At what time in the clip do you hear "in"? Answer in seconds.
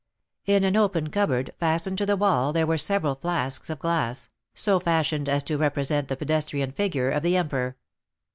0.47-0.63